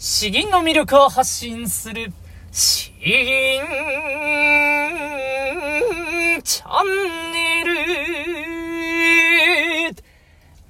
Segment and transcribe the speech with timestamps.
[0.00, 2.12] 詩吟の魅力を発信する、
[2.52, 3.60] 詩吟
[6.44, 7.72] チャンネル。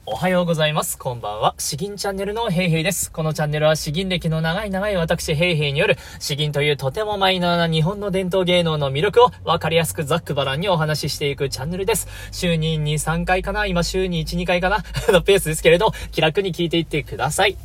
[0.07, 0.97] おはようございます。
[0.97, 1.55] こんばんは。
[1.59, 3.13] 詩吟チャンネルのヘイヘイです。
[3.13, 12.09] このチャンネルは詩吟歴の長い長い私ヘイヘイによる詩吟というとてもマイナーな日本の伝統芸能の魅力をわかりやすくざっくばらんにお話ししていくチャンネルです。
[12.33, 17.59] 週に2、3回かな今週に1、2回かなのペースですけれど、気楽に聞いていってください。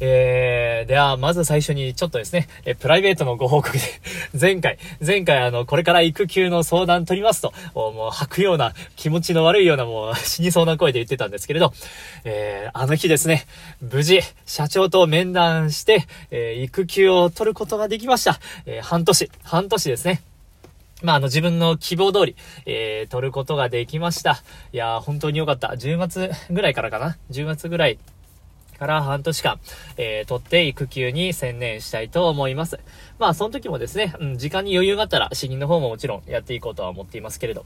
[0.00, 3.80] えー、では、まず最初にちょっとですね、えプライベートのご報告で
[4.38, 11.72] 前回、前回あの、これから育休の相談取りますと、もう吐くような、気持ちの悪いような、もう 死にそうな声で言ってたんですけれど、
[12.24, 13.46] えー、あの日ですね、
[13.80, 18.38] 無事、社長と面談して、えー、育休を取ることができました。
[18.66, 20.22] えー、半年、半年ですね。
[21.02, 24.42] まあ、あの、自分の希望通り、えー、取ることができました。
[24.72, 25.68] いやー、本当に良かった。
[25.68, 27.98] 10月ぐらいからかな ?10 月ぐらい
[28.78, 29.60] から半年間、
[29.96, 32.78] えー、取って育休に専念したいと思います。
[33.18, 37.64] まあ、その時もですね、うん、時間に余裕があったら、詩吟の方ももちろんやっていこうとは思っていますけれど。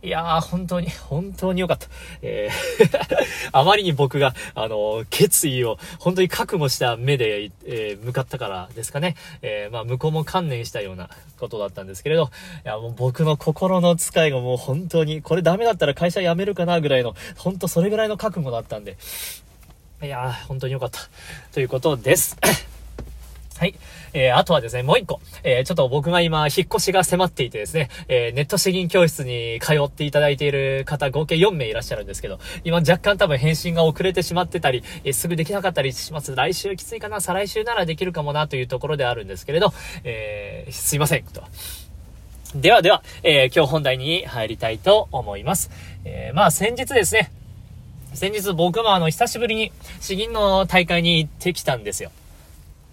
[0.00, 1.88] いやー、本当に、本当に良かった。
[2.22, 3.18] えー
[3.50, 9.16] あまりに僕が、あの、決意を、本当に覚悟した目で、えー、向かったからですかね。
[9.42, 12.30] えー、まあ、向こうも観念したようなことだったんですけれど、
[12.64, 18.96] いや、もう僕の心の使いがもう本当に、これダメだったら会社辞めるかなぐらいの、本当それぐらいの覚悟だったんで、
[20.00, 21.00] いやー、本当に良かった。
[21.52, 22.36] ということです。
[23.58, 23.74] はい。
[24.12, 25.20] えー、あとはですね、もう一個。
[25.42, 36.36] えー、ちょっと僕が今、引っ越しが迫っていてですね、えー、ネット詩吟教室に通っていただいている方、合計4名いらっしゃるんですけど、今若干多分返信が遅れてしまってたり、えすぐできなかったりします。
[36.36, 41.42] 来週きついかな、再来週ならできるかもなというところであるんですけれど、えすいません、と。
[42.54, 45.72] ではでは、え今日本題に入りたいと思います。
[46.04, 47.32] えまあ先日ですね、
[48.14, 52.10] 先日僕もあの、久しぶりに詩吟の大会に行ってきたんですよ。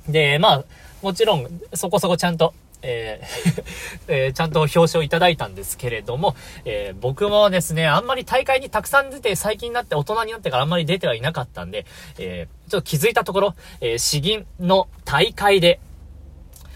[0.07, 0.63] で、まあ、
[1.01, 3.63] もちろん、そこそこちゃんと、えー
[4.07, 11.85] えー、ちゃんと表彰いただいたんですけれども、えー、僕もですね、あんまり大会にたくさん出て、最近になって大人になってからあんまり出てはいなかったんで、
[12.19, 15.79] えちょっと気づいたところ、え詩吟の大会で、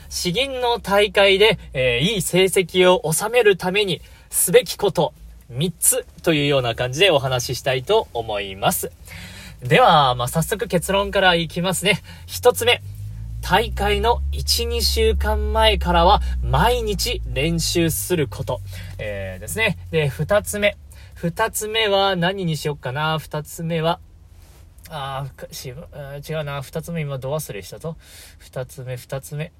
[0.10, 5.14] 詩吟の大会で、えいい成績を収めるためにすべきこと、
[5.52, 8.92] 3つというような感じでお話ししたいと思います。
[9.62, 12.02] では、まあ、早速結論からいきますね。
[12.28, 12.82] 1つ目。
[13.42, 18.62] 大会の1、2週間前からは毎日練習すること。
[19.00, 19.80] えー、ですね。
[19.92, 20.78] で、2つ目。
[21.16, 23.18] 2つ目は何にしよっかな。
[23.18, 24.00] 2つ目は、
[24.90, 26.62] あー、し、違うな。
[26.62, 27.98] 2つ目今ド忘れしたぞ。
[28.52, 29.52] 2つ目、2つ目。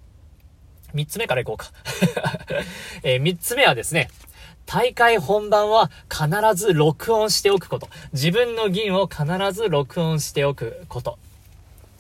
[0.94, 1.72] 3つ目からいこうか。
[3.04, 4.10] えー、3つ目はですね、
[4.70, 7.90] 大会本番は必ず録音しておくこと。
[8.14, 11.18] 自分の銀を必ず録音しておくこと。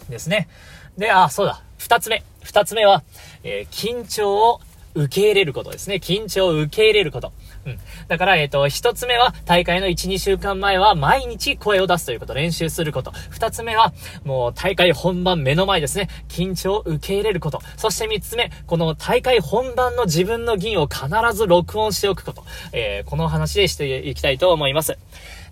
[0.08, 0.48] ですね。
[0.96, 1.64] で、あ、そうだ。
[1.80, 2.24] 二つ目。
[2.44, 3.02] 二つ目は、
[3.44, 4.62] えー、緊張を
[4.94, 5.96] 受け入れることですね。
[5.96, 7.34] 緊張を受け入れること。
[7.70, 7.80] うん。
[8.08, 13.12] だから、えっ、ー、と、一つ目は、大会の1、2週間前は、毎日声を出すということ、練習すること。
[13.30, 13.94] 二つ目は、
[14.24, 16.10] もう、大会本番目の前ですね。
[16.28, 17.62] 緊張を受け入れること。
[17.78, 22.44] そして三つ目、この大会本番の自分の銀を必ず録音しておくこと。
[22.72, 24.98] えー、この話でしていきたいと思います。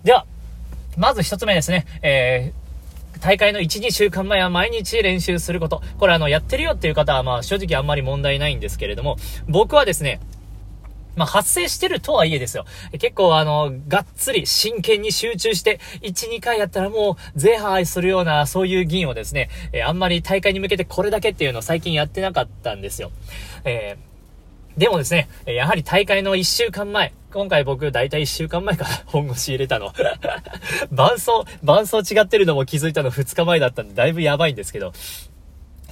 [0.04, 0.26] では、
[0.96, 1.86] まず一つ目ですね。
[2.02, 2.68] えー
[3.20, 5.82] 大会の1、2週間前は毎日練習すること。
[5.98, 9.16] これあの、やってるよっていう方はまあ正直あんまり問題ないんですけれども、
[9.48, 10.20] 僕はですね、
[11.18, 12.64] まあ、発生してるとはいえですよ。
[12.92, 23.10] 結構あの、がっつり真剣に集中して、1、2回やったらもう、ゼハするような、そういう銀をですね、えー、あんまり大会に向けてこれだけっていうのを最近やってなかったんですよ。
[23.64, 29.92] えー、でもですね、やはり大会の1週間前、今回僕、だいたい1週間前から 本腰入れたの。
[30.92, 34.92] 伴奏、伴奏違ってるのも気づいたの2日前だったんで、だいぶやばいんですけど、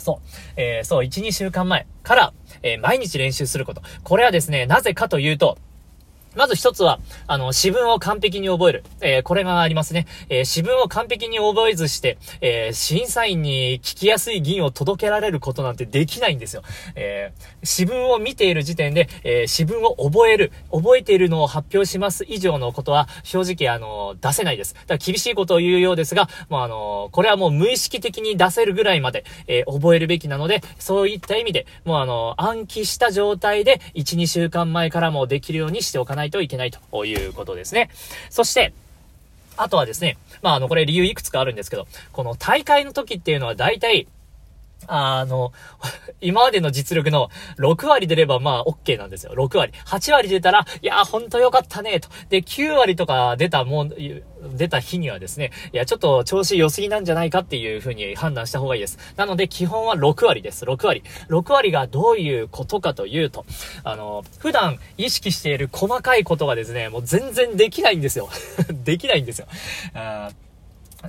[0.06, 0.28] そう。
[0.56, 3.83] えー、そう、1、2週間前から、えー、毎日練習すること。
[4.05, 5.59] これはですね、なぜかというと、
[6.36, 8.84] まず一つは、あの、詩文を完璧に覚える。
[9.00, 10.06] えー、これがありますね。
[10.28, 16.62] えー、詩文を完璧に覚えずして、えー、審査員に聞きやすい銀を届けられることなんてできないんですよ。
[16.94, 24.75] えー、詩文を見ている時点で、えー、詩文を覚える、覚えているのを発表します以上のことは、正直、あの、出せないです。
[24.75, 37.88] だから厳しいことを言うようですが、もうあの、これはもう無意識的に出せるぐらいまで、えー、覚えるべきなので、そういった意味で、もうあの、暗記した状態で、1、2週間前からもできるようにしておかないないといけないということですね。
[38.31, 38.73] そして、
[39.56, 44.06] あとはですね、まあ、あの、これ理由いくつかあるんですけど、この大会の時っていうのは大体、
[44.87, 45.52] あの、
[46.20, 49.32] 今までの実力の6割出ればまあ OK なんですよ。
[49.34, 49.73] 6割。
[49.87, 52.08] 8割出たら、いやーほんとよかったね、と。
[52.28, 53.93] で、9割とか出たもん、
[54.55, 58.99] 出た日にはですね、いや、ちょっと調子良すぎなんじゃないかっていう風に判断した方がいいです。
[59.17, 60.64] なので、基本は6割です。
[60.64, 61.02] 6割。
[61.28, 63.44] 6割がどういうことかというと、
[63.82, 68.28] あの、普段意識している細かいことがですね、もう全然できないんですよ。
[68.84, 69.46] できないんですよ。
[69.94, 70.31] あ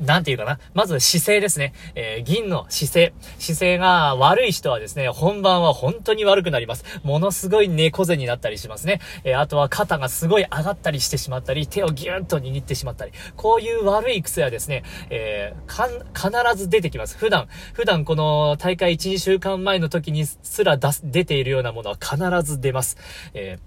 [0.02, 0.60] なんていうかな。
[0.74, 1.74] まず姿勢ですね。
[1.96, 3.14] えー、銀の姿勢。
[3.40, 6.84] 姿勢が悪い人はですね、本番は本当に悪くなります。
[7.04, 9.02] ものすごい猫背になったりしますね。
[9.24, 13.12] えー、あとは肩がすごい上がったりしてしまったり、手をギューッと握ってしまったり。
[13.36, 17.18] こういう悪い癖はですね、えー、か、必ず出てきます。
[17.18, 22.98] 普段、普段この大会1、2週間前の時にすら出す、出ているようなものは必ず出ます。
[23.34, 23.58] え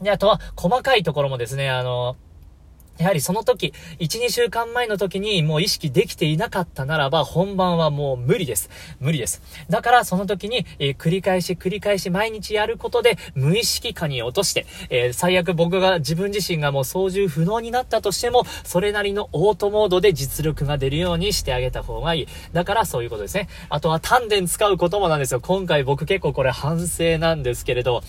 [0.00, 2.16] ー、で、あとは、細かいところもですね、あの
[2.98, 8.70] やはりその時、1、2週間前の時にもう意識できていなかったならば、本番はもう無理です。
[9.00, 9.42] 無理です。
[9.68, 22.28] だからその時に、えー、繰り返し繰り返し毎日やることで、無意識化に落として、えー、最悪僕が自分自身がもう操縦不能になったとしても、それなりのオートモードで実力が出るようにしてあげた方がいい。
[22.52, 23.48] だからそういうことですね。
[23.70, 25.40] あとは丹田使うこともなんですよ。
[25.40, 28.02] 今回僕結構これ反省なんですけれど、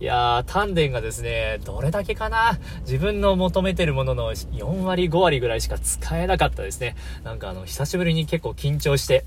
[0.00, 6.96] いやー、丹田がですね、どれだけかな自分の求めてるものの4割5割ぐらいしか使えなかったですね。
[7.24, 9.24] なんかあの、久しぶりに結構緊張して、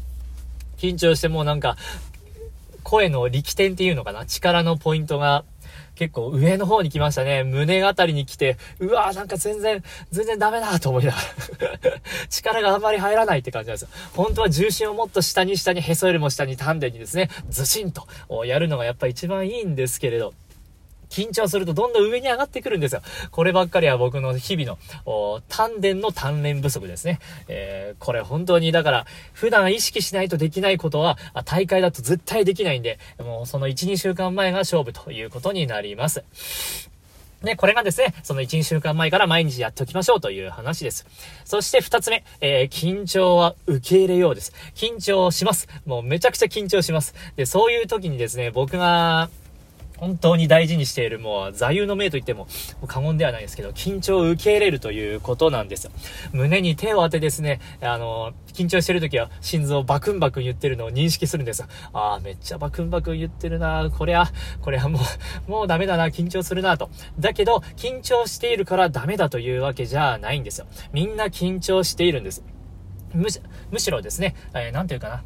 [0.78, 1.78] 緊張してもうなんか、
[2.84, 4.26] 声の力点っていうのかな？
[4.26, 5.44] 力のポイントが
[5.96, 7.44] 結構上の方に来ましたね。
[7.44, 9.82] 胸あたりに来て、うわーなんか全然、
[10.12, 11.92] 全然ダメだと思いながら
[12.30, 13.88] 力があんまり入らないって感じなんですよ。
[14.14, 18.08] 本当は重心をもっと下に下に、へそよりも下に丹田にですね、ずしんと
[18.46, 20.34] やるのがやっぱ一番いいんですけれど、
[21.16, 23.02] 緊張するとどんどん上に上がってくるんですよ。
[23.32, 27.20] こればっかりは僕の日々の、丹田の鍛錬不足ですね。
[27.48, 36.26] えー、これ本当に、だから、普段意識しないとできないことは、大会だと絶対できないんで、もうその1、2週間前が勝負ということになります。
[37.46, 41.06] ね、これがですね、その1、2週間前から毎日やっておきましょうという話です。
[41.46, 44.52] そして2つ目、えー、緊張は受け入れようです。
[44.74, 45.68] 緊張します。
[45.86, 47.14] もうめちゃくちゃ緊張します。
[47.36, 49.30] で、そういう時にですね、僕が、
[49.98, 52.48] 本当に大事にしている、もう、座右の銘と言っても
[52.88, 55.92] 過言ではないですけど、緊張を受け入れるということなんですよ。
[56.34, 61.68] 胸に手を当てですね、あの、緊張してる時は心臓バクンバクン言ってるのを認識するんですよ。
[61.94, 64.32] ああ、めっちゃバクンバクン言ってるなこれは、
[64.62, 65.00] これはも
[65.48, 66.90] う、もうダメだな、緊張するなと。
[67.20, 70.68] だけど、緊張しているからダメだというわけじゃないんですよ。
[70.94, 72.44] みんな緊張しているんです。
[73.14, 73.40] むし、
[73.72, 75.24] むしろですね、えー、なんていうかな。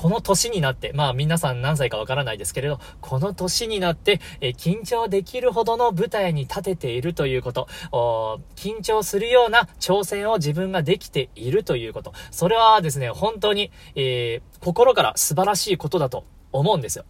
[0.00, 7.68] この年になって、まあ皆さん何歳かわからないですけれど、この年になって、え緊張できるほどの舞台に立てているということ、
[8.56, 17.04] 緊張するような挑戦を自分ができているということ、それはですね、本当に、えー、心から素晴らしいことだと思うんですよ。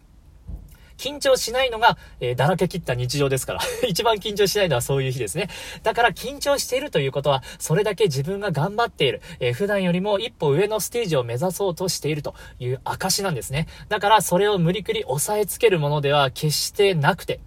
[1.00, 3.60] 緊張しないのが、えー、だらけ切った日常ですから。
[3.88, 5.48] 一番緊張しないのはそういう日ですね。
[5.82, 9.22] だから緊張しているということは、それだけ自分が頑張っている。
[9.40, 13.66] えー、普段よりも一歩上のステージを目指そうとしているという証なんですね。
[13.88, 17.40] だからそれを無理くり押さえつけるものでは決してなくて、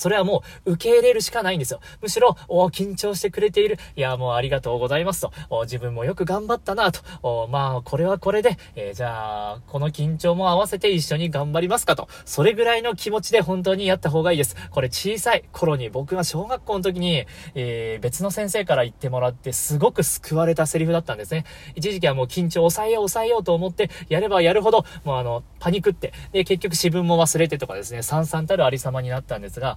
[0.00, 1.80] それはもう受け入れるしかないんですよ。
[2.00, 3.78] むしろ、お緊張してくれている。
[3.96, 5.32] いや、もうありがとうございますと。
[5.64, 7.48] 自分もよく頑張ったなと。
[7.50, 12.08] まあ、これはこれで、えー、じゃあ、この緊張も合わせて一緒に頑張りますかと。
[12.24, 14.56] それぐらいの気持ちで本当にやった方がいいです。
[14.70, 21.44] これ小さい頃に僕が小学校の時に、えー、別の先生から言ってもらってすごく救われたセリフだったんですね。
[21.74, 29.76] 一時期はもう緊張抑えよう抑えようと思って、やればやるほど、もうあの、パニクって、で、結局自分も忘れてとかですね、さんさんたるありさまになったんですが、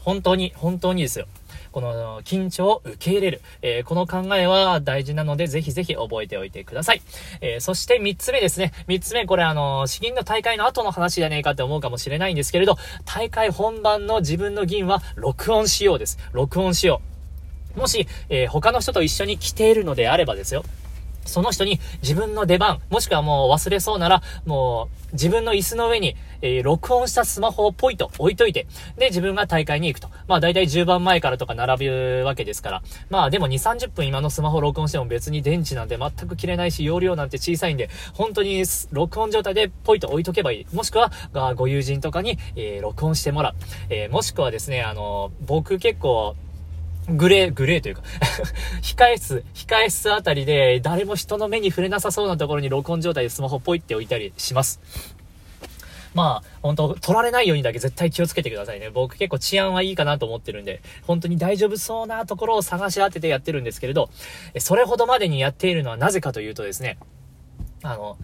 [0.00, 1.26] 本当に、本当にですよ。
[1.72, 3.42] この緊張を受け入れる。
[3.62, 7.02] えー、この考えは大事なので、ぜひぜひ覚えておいてください。
[7.40, 8.72] えー、そして3つ目ですね。
[8.88, 16.18] 3つ目、これあの、詩吟の大会の後の話じゃねえかって思うかもしれないんですけれど、大会本番の自分の銀は録音しようです。
[16.32, 17.02] 録音しよ
[17.76, 17.80] う。
[17.80, 20.64] もし、え、他の人と一緒に来ているのであればですよ。
[21.28, 28.66] その人に自分の出番、もしくはもう忘れそうなら、もう自分の椅子の上に、えー、録音したスマホをポイと置いといて、
[28.96, 30.08] で、自分が大会に行くと。
[30.26, 32.82] まあ大体10番前からとか並ぶわけですから。
[33.10, 40.66] まあでも2、30分今のスマホ録音しても別に電池なんて全く切れないし、容量なんて小さいんで、本当に録音状態でポイと置いとけばいい。
[40.74, 41.12] もしくは、
[41.56, 43.54] ご友人とかに、えー、録音してもらう。
[43.90, 46.36] えー、もしくはですね、あの、僕結構、
[47.10, 48.02] グレー、グレーというか
[48.82, 54.80] 控え室、控え室あたりで誰も人の目に触れなさそうなところに録音状態でスマホポイって置いたりします。
[56.14, 58.90] まあ、本当取られないようにだけ絶対気をつけてくださいね。
[58.90, 64.10] 僕結構治安はいいかなと思ってるんで、本当に大丈夫そうなところを探し当ててやってるんですけれど、
[64.58, 66.98] それほどまでにやっているのはなぜかというとですね、
[67.82, 68.16] あの、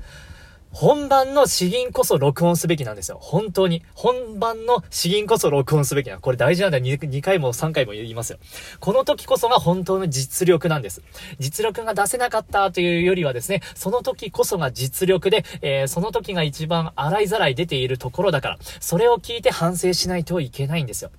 [0.74, 3.18] 本番の詩吟こそ録音すべきなんですよ。
[3.20, 3.84] 本当に。
[3.94, 6.18] 本番の詩吟こそ録音すべきな。
[6.18, 8.38] これ大事なんだ 2, 2回も3回も言いますよ。
[8.80, 11.00] この時こそが本当の実力なんです。
[11.38, 21.12] 実力が出せなかったというよりはですね、その時こそが実力で、えー、その時が一番洗いざらい出ているところだから、それを聞いて反省しないといけないんですよ。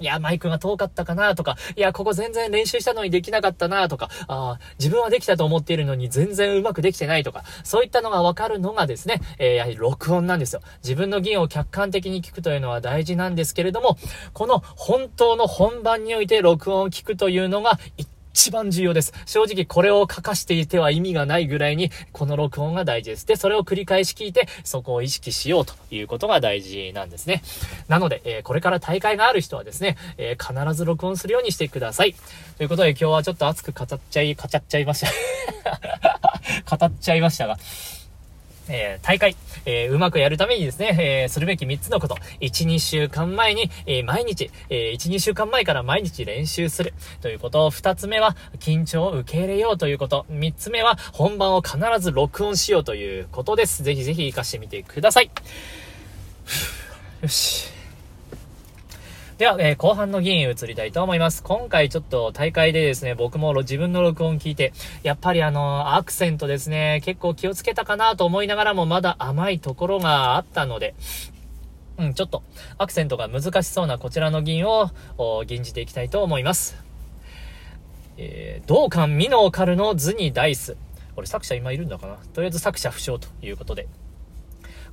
[0.00, 10.62] いや、マイクが遠かったかなとか、いや、ここ全然練習したのにできなかったなとか、あ自分はできたと思っているのに全然うまくできてないとか、そういったのがわかるのがですね、えー、やはり録音なんですよ。
[10.82, 13.98] 自分の議を客観的に聞くというのは大事なんですけれども、
[14.32, 18.08] この本当の本番において録音を聞くというのが一
[18.40, 19.12] 一番重要です。
[19.26, 23.26] 正直これを書かしていては意味がないぐらいに、この録音が大事です。
[23.26, 27.42] で、それを繰り返し聞いて、そこを意識しようということが大事なんですね。
[27.88, 32.14] なので、えー、これから大会がある人はですね、えー、必ず録音するようにしてください。
[32.56, 35.10] ということで今日はちょっと熱く語っちゃい、語っちゃいました。
[36.78, 37.58] 語っちゃいましたが。
[38.70, 42.16] えー、大会、えー、うまくやるためにですね、えー、するべき3つのこと。
[42.40, 47.70] 1、2週間前に、え毎日、え1、2週間前から毎日練習するということ。
[47.70, 50.26] 2つ目は、緊張を受け入れようということ。
[50.30, 53.82] 3つ目は、本番を必ず録音しようということです。
[53.82, 55.30] ぜひぜひ活かしてみてください。
[57.22, 57.79] よし。
[59.40, 61.42] では、えー、後半の議員移りたいと思います。
[61.42, 70.94] 今回ちょっと大会でですね、僕も自分の録音聞いて、やっぱりあの、アクセントですね、結構気をつけたかなと思いながらもまだ甘いところがあったので、
[71.96, 72.42] うん、ちょっと、
[72.76, 74.90] アクセントが難しそうなこちらの銀を、
[75.46, 76.76] 吟じていきたいと思います。
[78.18, 80.76] えー、同感ミノーカルの図にダイス。
[81.14, 82.16] これ作者今いるんだかな？
[82.34, 83.88] とりあえず作者不詳ということで。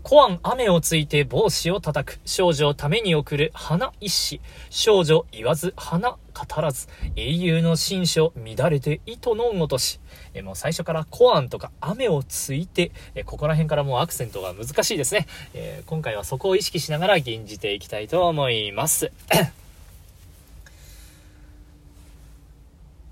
[0.10, 2.22] コアン雨をついて帽子を叩く。
[2.24, 4.40] 少女をために送る花一子。
[4.70, 6.18] 少女言わず花語
[6.62, 6.88] らず。
[7.18, 10.00] 英雄の新書乱れて糸のごとし。
[10.34, 15.28] えもう最初からコアンとか雨をついて、えここら辺からもうアクセントが難しいですね。
[15.54, 19.12] えー、今回はそこを意識しながら吟じていきたいと思います。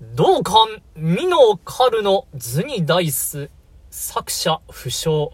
[0.14, 3.50] 同感、ミノカルの図にダイス、
[3.90, 5.32] 作者不詳。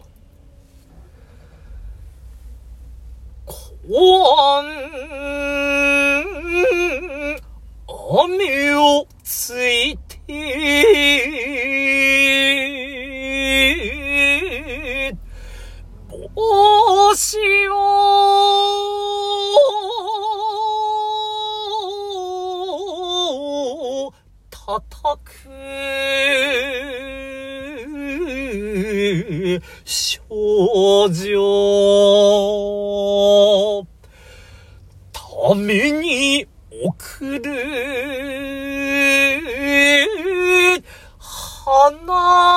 [3.89, 4.65] おん、
[7.85, 10.23] 雨をついて、
[16.33, 17.37] 帽子
[17.67, 18.13] を
[24.49, 25.33] 叩く。
[29.85, 31.83] 少女
[35.55, 36.47] めに
[36.85, 37.51] 送る
[41.19, 42.53] 花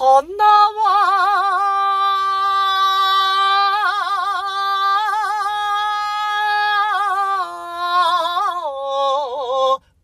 [0.00, 0.24] 花は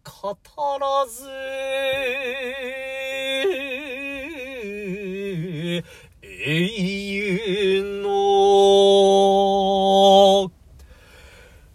[0.05, 0.37] 語
[0.79, 1.25] らず
[6.23, 6.61] 英
[7.15, 8.13] 雄の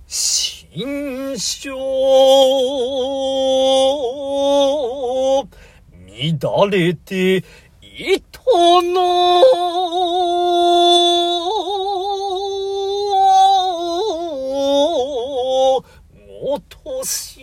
[0.06, 1.76] 新書
[6.40, 7.44] 乱れて
[8.04, 8.42] 糸
[8.82, 9.42] の
[16.42, 17.42] 落とし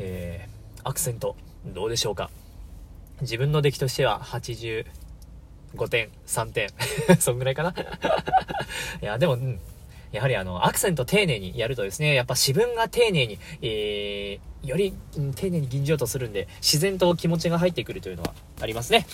[0.00, 1.36] えー、アクセント
[1.66, 2.28] どうでしょうか？
[3.20, 4.84] 自分の出来としては85
[5.88, 6.68] 点、3点。
[7.20, 7.72] そんぐらいかな？
[9.00, 9.60] いや、でも、うん。
[10.10, 19.06] やはりあの、アクセント丁寧にやるとですね、やっぱ自分が丁寧に、えー、より、うん、丁寧に吟じようとするんで、自然と気持ちが入ってくるというのはありますね。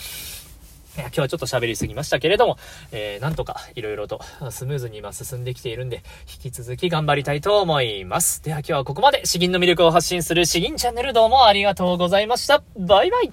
[0.97, 2.57] いや今日はちょっと喋りすぎましたけれども、
[2.91, 4.19] えー、なんとか色々と
[4.51, 6.03] スムーズに今進んできているんで、
[6.43, 8.43] 引き続き頑張りたいと思います。
[8.43, 12.63] では今日はここまで詩吟の魅力を発信する詩吟チャンネルどうもありがとうございました。
[12.77, 13.31] バイバイ